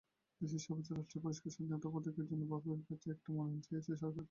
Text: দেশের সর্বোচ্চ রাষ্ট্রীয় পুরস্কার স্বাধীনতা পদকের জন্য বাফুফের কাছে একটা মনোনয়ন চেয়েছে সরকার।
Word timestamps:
দেশের 0.41 0.61
সর্বোচ্চ 0.65 0.89
রাষ্ট্রীয় 0.91 1.21
পুরস্কার 1.23 1.49
স্বাধীনতা 1.51 1.89
পদকের 1.95 2.25
জন্য 2.29 2.43
বাফুফের 2.51 2.85
কাছে 2.89 3.07
একটা 3.11 3.29
মনোনয়ন 3.35 3.61
চেয়েছে 3.65 3.91
সরকার। 3.93 4.19